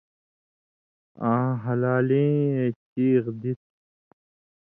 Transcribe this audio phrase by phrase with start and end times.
[1.29, 3.67] آں ہلالِیں اے چِیغ دِتیۡ،